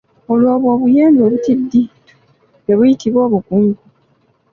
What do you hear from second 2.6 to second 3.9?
ne buyitibwa obukunku.